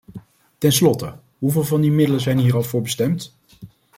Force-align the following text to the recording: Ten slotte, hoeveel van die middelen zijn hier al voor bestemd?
Ten 0.57 0.71
slotte, 0.71 1.15
hoeveel 1.37 1.63
van 1.63 1.81
die 1.81 1.91
middelen 1.91 2.21
zijn 2.21 2.37
hier 2.37 2.55
al 2.55 2.63
voor 2.63 2.81
bestemd? 2.81 3.35